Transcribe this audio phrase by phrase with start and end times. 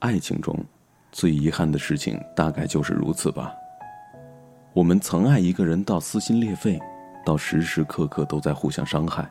[0.00, 0.58] 爱情中，
[1.12, 3.52] 最遗憾的事情大概就是如此吧。
[4.72, 6.80] 我们曾爱一个人到撕心裂肺，
[7.24, 9.30] 到时时刻刻都在互相伤害，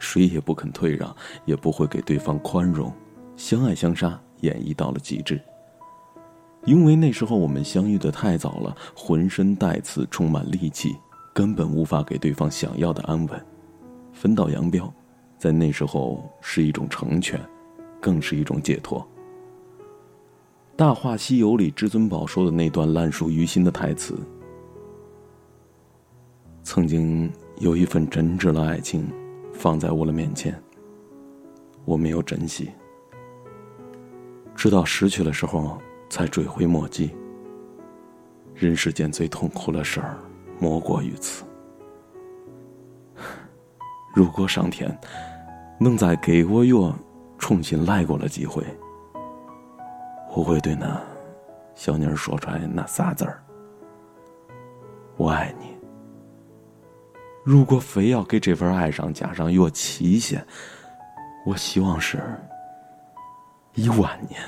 [0.00, 1.14] 谁也不肯退让，
[1.44, 2.92] 也不会给对方宽容，
[3.36, 5.40] 相爱相杀演绎到了极致。
[6.64, 10.96] 因为那时候我们相遇的太早了，浑身带刺，充满戾气，
[11.32, 13.46] 根本无法给对方想要的安稳。
[14.12, 14.92] 分道扬镳，
[15.38, 17.40] 在那时候是一种成全，
[18.00, 19.00] 更是一种解脱。
[20.80, 24.18] 《大话西游》里至尊宝说的那段烂熟于心的台词
[26.64, 29.06] ：“曾经有一份真挚的爱情，
[29.52, 30.58] 放在我的面前，
[31.84, 32.70] 我没有珍惜，
[34.54, 35.76] 直到失去的时候
[36.08, 37.10] 才追悔莫及。
[38.54, 40.16] 人世间最痛苦的事儿，
[40.58, 41.44] 莫过于此。
[44.14, 44.98] 如果上天
[45.78, 46.72] 能再给我一
[47.38, 48.64] 重新来过的机会。”
[50.32, 51.00] 我会对那
[51.74, 53.42] 小妮儿说出来那仨字儿
[55.18, 55.76] ：“我爱你。”
[57.44, 60.46] 如果非要给这份爱上加上一个期限，
[61.44, 62.22] 我希望是
[63.74, 64.40] 一万年。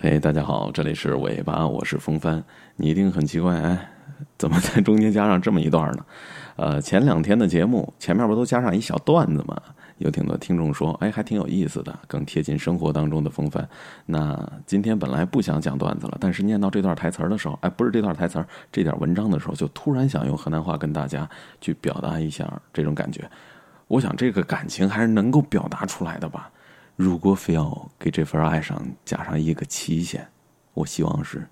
[0.00, 2.42] 哎，大家好，这里是尾巴，我是风帆。
[2.74, 3.88] 你一定很奇怪，哎，
[4.36, 6.06] 怎么在中间加上这么一段呢？
[6.56, 9.62] 呃，前两天的节目前面不都加上一小段子吗？
[9.98, 13.66] 有挺多听众说，哎，还挺有意思的，更贴近生活当中的风范。
[14.04, 21.28] 那今天本来不想讲段子了，但是念到这段台词儿的时候，哎，不是这段台词儿，这点文章的时候，就突然想用河南话跟大家
[21.60, 23.28] 去表达一下这种感觉。
[23.88, 26.50] 我想这个感情还是能够表达出来的吧。
[26.94, 30.26] 如果非要给这份爱上加上一个期限，
[30.74, 31.48] 我希望是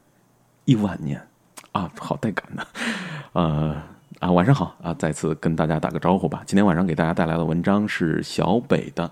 [0.67, 1.27] 一万年
[1.73, 2.67] 啊，好带感的，
[3.33, 3.94] 呃。
[4.25, 4.95] 啊，晚上好啊！
[4.95, 6.43] 再次跟大家打个招呼吧。
[6.47, 9.07] 今天晚上给大家带来的文章是小北的《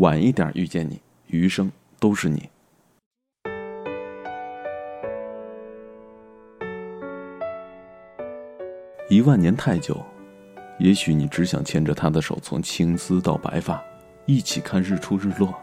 [0.00, 1.70] 晚一点遇见你，余生
[2.00, 2.50] 都是你》。
[9.08, 10.04] 一万年太久，
[10.80, 13.80] 也许你只想牵着他的手，从青丝到白发，
[14.24, 15.54] 一起看日出日落。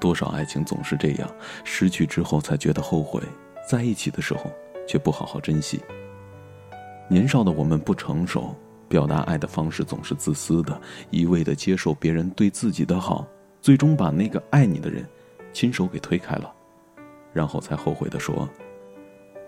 [0.00, 1.30] 多少爱情总是这样，
[1.62, 3.22] 失去之后才觉得后悔，
[3.68, 4.50] 在一起的时候
[4.88, 5.80] 却不好好珍惜。
[7.08, 8.54] 年少的我们不成熟，
[8.86, 10.78] 表达爱的方式总是自私的，
[11.10, 13.26] 一味的接受别人对自己的好，
[13.62, 15.06] 最终把那个爱你的人，
[15.52, 16.52] 亲手给推开了，
[17.32, 18.46] 然后才后悔的说：“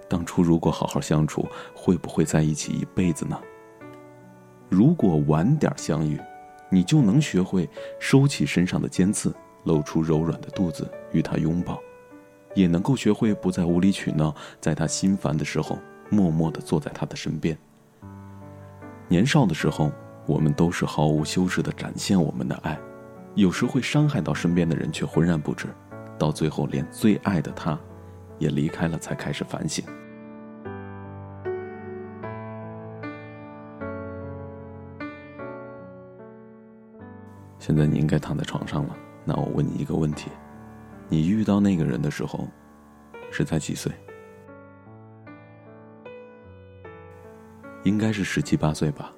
[0.09, 3.39] 当初如果好好相处，会不会在一起一辈子呢？”
[4.71, 6.19] 如果晚点相遇，
[6.71, 7.69] 你就能学会
[7.99, 9.35] 收起身上的尖刺，
[9.65, 11.79] 露出柔软的肚子与他拥抱，
[12.55, 15.79] 也能够学会不再无理取闹，在他心烦的时候。
[16.11, 17.57] 默默的坐在他的身边。
[19.09, 19.91] 年少的时候，
[20.27, 22.79] 我们都是毫无修饰的展现我们的爱，
[23.35, 25.67] 有时会伤害到身边的人，却浑然不知，
[26.19, 27.79] 到最后连最爱的他，
[28.39, 29.85] 也离开了，才开始反省。
[37.59, 40.31] 现在你应该躺在床上了，那我问你一个问题：
[41.09, 42.49] 你遇到那个人的时候，
[43.31, 43.93] 是在几岁？
[47.85, 49.13] 应该是十七八岁吧。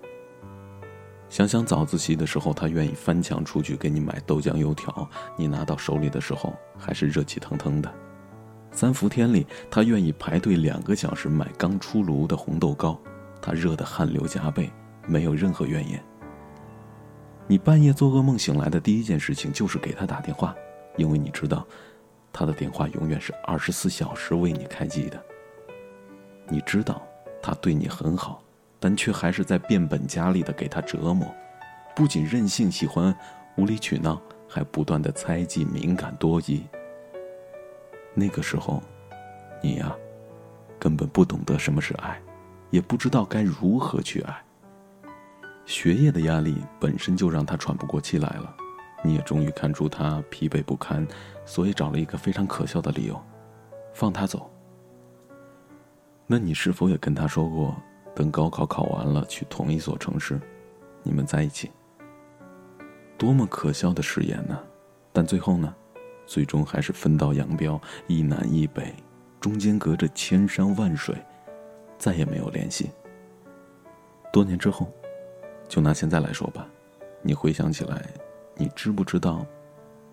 [1.28, 7.91] 想想早自习的时候，他愿意翻墙出去给你买豆浆油条，你拿到手里的时候还是热气腾腾的。
[8.71, 13.00] 三伏天里，他愿意排队两个小时买刚出炉的红豆糕，
[13.41, 14.71] 他热得汗流浃背，
[15.06, 16.03] 没有任何怨言。
[17.47, 20.55] 你半夜做噩梦醒来的第一件事情就是给他打电话，
[20.97, 21.67] 因为你知道，
[22.33, 25.23] 他的电话永远是二十四小时为你开机的。
[26.49, 27.03] 你知道，
[27.43, 28.43] 他对你很好。
[28.82, 31.32] 但却还是在变本加厉的给他折磨，
[31.94, 33.16] 不仅任性喜欢
[33.56, 36.66] 无理取闹，还不断的猜忌、敏感多疑。
[38.12, 38.82] 那个时候，
[39.62, 39.94] 你呀，
[40.81, 42.20] 根本不懂得什么是爱，
[42.70, 44.43] 也不知道该如何去爱。
[45.64, 48.52] 学业的压力本身就让他喘不过气来了，
[49.05, 51.06] 你也终于看出他疲惫不堪，
[51.46, 53.23] 所以找了一个非常可笑的理由，
[53.94, 54.50] 放他走。
[56.26, 57.81] 那你是否也跟他说过？
[58.14, 60.41] 等高考考完了，去同一所城市，
[61.03, 61.70] 你们在一起。
[63.17, 64.59] 多么可笑的誓言呢？
[65.12, 65.75] 但最后呢，
[66.26, 68.94] 最终还是分道扬镳，一南一北，
[69.41, 71.14] 中间隔着千山万水，
[71.99, 72.91] 再也没有联系。
[74.32, 74.93] 多年之后，
[75.69, 76.67] 就拿现在来说吧，
[77.23, 78.03] 你回想起来，
[78.56, 79.47] 你知不知道，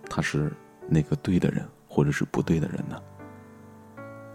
[0.09, 0.51] 他是
[0.87, 3.01] 那个对的人，或者是不对的人呢？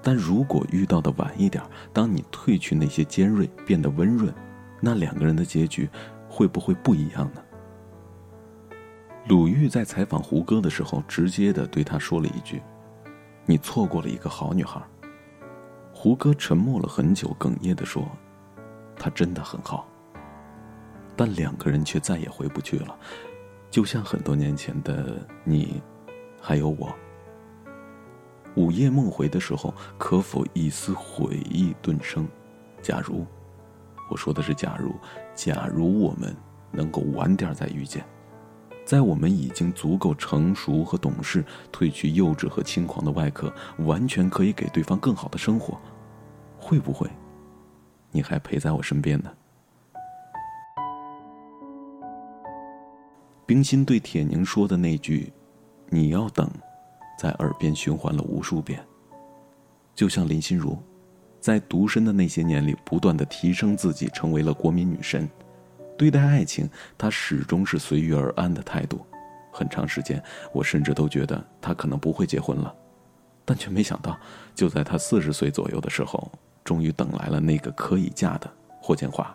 [0.05, 4.33] 但如果遇到的晚一点，当你褪去那些尖锐，变得温润，
[4.81, 5.89] 那两个人的结局
[6.29, 7.43] 会不会不一样呢？
[9.27, 12.61] 鲁豫在采访胡歌的时候，直接的对他说了一句
[13.47, 14.79] ：“你错过了一个好女孩。”
[15.91, 18.07] 胡歌沉默了很久，哽咽的说
[18.99, 19.89] ：“她真的很好。”
[21.17, 22.95] 但两个人却再也回不去了，
[23.71, 25.81] 就像很多年前的你，
[26.39, 26.95] 还有我。
[28.57, 32.27] 午夜梦回的时候，可否一丝悔意顿生？
[32.81, 33.27] 假如，
[34.11, 34.95] 我说的是假如，
[35.35, 36.37] 假如我们
[36.71, 38.05] 能够晚点再遇见。
[38.85, 45.81] 在我们已经足够成熟和懂事，褪去幼稚和轻狂的外壳，完全可以给对方更好的生活，
[46.59, 47.09] 会不会，
[48.13, 49.33] 你还陪在我身边呢？
[53.47, 55.33] 冰心对铁凝说的那句
[55.89, 56.49] “你要等”，
[57.25, 58.85] 在耳边循环了无数遍。
[59.95, 60.77] 就像林心如，
[61.41, 65.27] 在独身的那些年里，不断的提升自己，成为了国民女神。
[65.97, 66.69] 对待爱情，
[66.99, 69.07] 她始终是随遇而安的态度。
[69.51, 70.23] 很长时间，
[70.53, 72.75] 我甚至都觉得她可能不会结婚了，
[73.43, 74.19] 但却没想到，
[74.55, 76.31] 就在她四十岁左右的时候，
[76.63, 79.35] 终于等来了那个可以嫁的霍建华。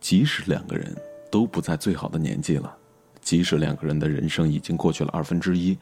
[0.00, 0.92] 即使两个人
[1.30, 2.76] 都不在最好的年纪了，
[3.20, 5.78] 即使两个人的人生已经过去了二分之一，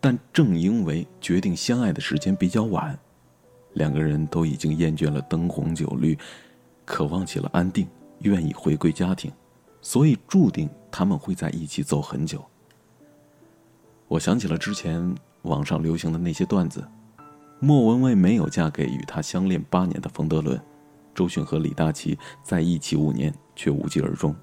[0.00, 2.98] 但正因为决定相爱的时间比较晚，
[3.74, 6.18] 两个人都已经厌倦了灯红酒绿，
[6.84, 7.86] 渴望起了安定。
[8.22, 9.32] 愿意回归家庭，
[9.80, 12.44] 所以注定他们会在一起走很久。
[14.08, 16.86] 我想起了之前网上流行的那些段子：
[17.60, 20.60] 莫文蔚没有嫁给与她相恋八年的冯德伦，
[21.14, 24.36] 周迅和李大齐在一起五年却无疾而终，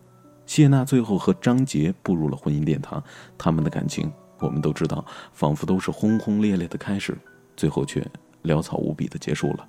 [0.48, 3.04] 谢娜最后和张杰步入了婚姻殿堂。
[3.38, 7.18] 他们的感情我们都知道，仿佛都是轰轰烈烈的开始，
[7.56, 8.06] 最后却
[8.44, 9.68] 潦草无比的结束了。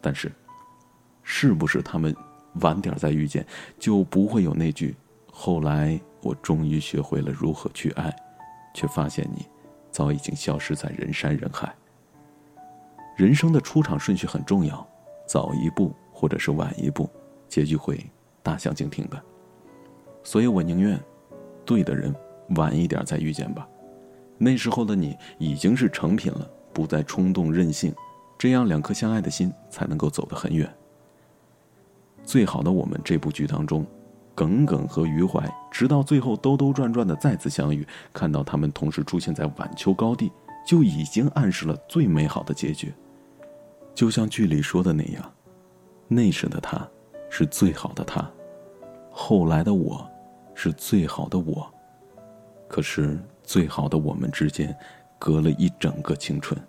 [0.00, 0.32] 但是，
[1.22, 2.14] 是不是他们？
[2.62, 3.46] 晚点再遇见，
[3.78, 4.96] 就不会有那句
[5.30, 8.10] “后来我终于学会了如何去爱，
[8.72, 9.46] 却发现你
[9.90, 11.70] 早已经消失在人山人海。”
[13.14, 14.88] 人生的出场顺序很重要，
[15.26, 17.10] 早一步或者是晚一步，
[17.46, 18.02] 结局会
[18.42, 19.22] 大相径庭的。
[20.24, 20.98] 所以我宁愿
[21.66, 22.10] 对的人
[22.50, 23.68] 晚一点再遇见吧，
[24.38, 27.94] 那时候的你已经是成品了，不再冲动任性，
[28.38, 30.72] 这样两颗相爱的心才能够走得很远。
[32.22, 33.86] 最好的我们这部剧当中，
[34.34, 40.30] 耿耿和余淮直到最后兜兜转转的再次相遇，看到他们同时出现在晚秋高地，
[40.66, 42.92] 就已经暗示了最美好的结局。
[43.94, 45.32] 就像剧里说的那样，
[46.08, 46.86] 那时的他，
[47.30, 48.30] 是最好的他，
[49.10, 50.06] 后来的我，
[50.54, 51.72] 是最好的我。
[52.68, 54.76] 可是最好的我们之间，
[55.18, 56.60] 隔了一整个青春，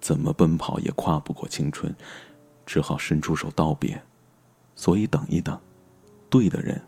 [0.00, 1.94] 怎么奔跑也跨不过青春，
[2.66, 4.00] 只好伸出手道别。
[4.74, 5.58] 所以等一等，
[6.28, 6.80] 对的人，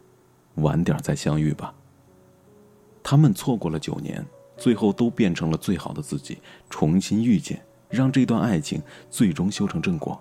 [0.56, 1.75] 晚点再相遇吧。
[3.03, 4.25] 他们错过了九年，
[4.56, 6.38] 最后都变成了最好的自己，
[6.71, 8.81] 重新遇见，让这段爱情
[9.11, 10.21] 最终修成正果。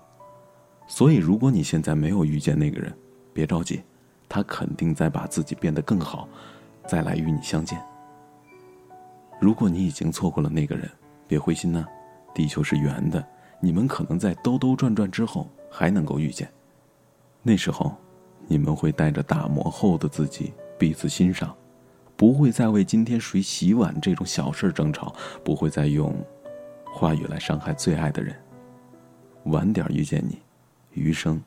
[0.88, 2.94] 所以，如果你现在没有遇见那个人，
[3.34, 3.82] 别着急，
[4.28, 6.28] 他肯定在把自己变得更好，
[6.88, 7.82] 再来与你相见。
[9.42, 10.88] 如果你已经错过了那个人，
[11.28, 11.84] 别灰心呐，
[12.32, 13.28] 地球是圆的，
[13.60, 16.48] 你们可能在兜兜转转之后还能够遇见。
[17.42, 17.98] 那时候，
[18.46, 21.56] 你们会带着打磨后的自己彼此欣赏，
[22.16, 26.16] 不会再为今天谁洗碗这种小事争吵，不会再用
[26.94, 28.36] 话语来伤害最爱的人。
[29.46, 30.40] 晚点遇见你，
[30.92, 31.42] 余生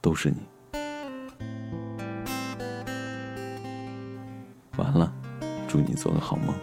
[0.00, 0.36] 都是你。
[4.76, 5.12] 完了，
[5.66, 6.54] 祝你做个好梦。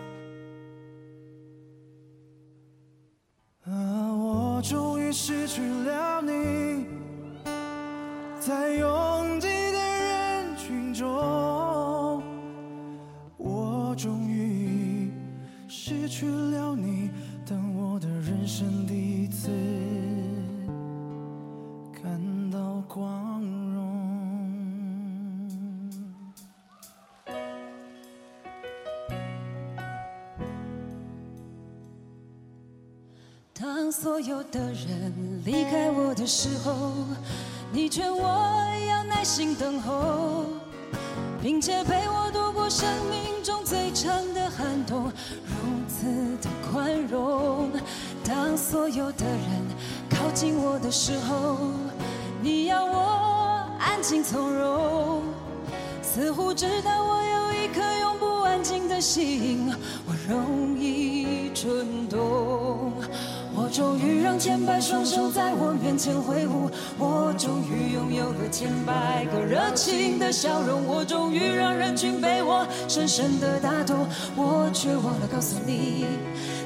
[5.51, 6.85] 失去了你。
[8.39, 9.10] 在拥
[33.91, 36.93] 当所有的人离开我的时候。
[37.73, 38.23] 你劝我
[38.87, 40.45] 要耐心等候，
[41.43, 45.11] 并且陪我度过生命中最长的寒冬，
[45.45, 46.05] 如此
[46.41, 47.69] 的宽容。
[48.23, 49.61] 当所有的人
[50.09, 51.57] 靠近我的时候，
[52.41, 55.21] 你要我安静从容，
[56.01, 59.69] 似乎知道我有一颗永不安静的心，
[60.07, 62.93] 我容易蠢动。
[63.71, 76.05] 终于让千百双手在我面前挥舞，我终于拥有了千百个热情的笑容，我终于让人群被我深深的打动，我却忘了告诉你，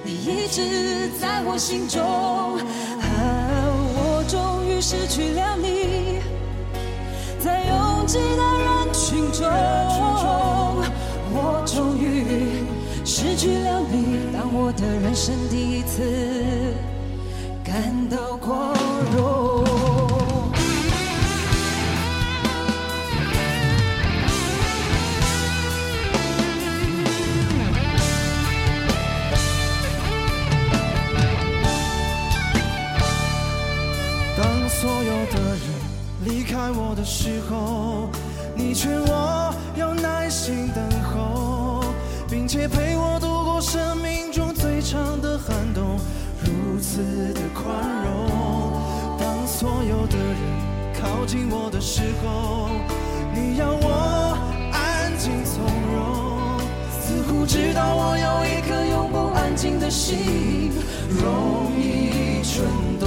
[0.04, 2.02] 你一直在我心中。
[2.02, 3.06] 啊，
[3.98, 6.20] 我终于失去了你，
[7.40, 9.46] 在拥挤的人群中，
[11.32, 12.66] 我终于。
[13.08, 16.02] 失去了你，当我的人生第一次
[17.76, 18.74] 感到光
[19.14, 19.66] 荣。
[34.38, 35.60] 当所有的人
[36.24, 38.08] 离开我的时候，
[38.56, 41.94] 你劝我要耐心等候，
[42.30, 44.32] 并且陪我度过生命，
[47.04, 47.66] 的宽
[48.04, 48.82] 容。
[49.18, 50.38] 当所有的人
[51.02, 52.70] 靠近我的时候，
[53.34, 54.38] 你要我
[54.72, 56.60] 安静从容，
[57.02, 60.72] 似乎知道我有一颗永不安静的心，
[61.10, 62.66] 容易蠢
[63.00, 63.06] 动。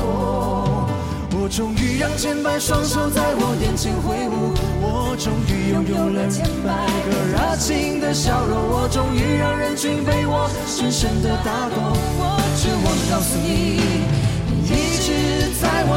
[1.40, 4.52] 我终于让千百双手在我眼前挥舞，
[4.82, 6.68] 我终于拥有了千百
[7.06, 12.47] 个热情的笑容，我终于让人群被我深深的打动。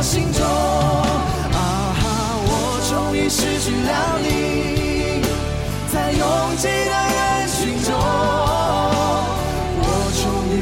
[0.02, 0.42] 心中。
[0.44, 2.04] 啊哈，
[2.44, 2.52] 我
[2.90, 5.22] 终于失去了你，
[5.94, 6.22] 在拥
[6.58, 7.90] 挤的人群中，
[9.80, 9.86] 我
[10.18, 10.58] 终于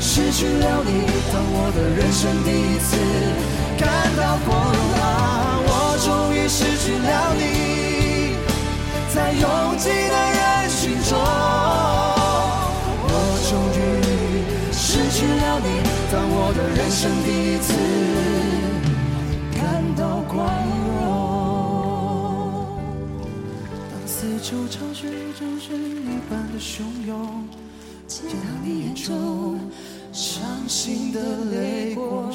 [0.00, 0.90] 失去了你，
[1.32, 2.90] 当我的人生第一次。
[3.78, 3.86] 感
[4.16, 5.04] 到光荣啊！
[5.62, 5.70] 我
[6.02, 8.34] 终于失去了你，
[9.14, 9.46] 在拥
[9.78, 10.17] 挤的
[16.88, 17.74] 人生第一次
[19.54, 20.38] 感到光
[21.02, 22.64] 荣。
[23.92, 27.46] 当四周潮水涨水一般的汹涌，
[28.06, 29.60] 见到你眼中
[30.14, 32.32] 伤心的泪光。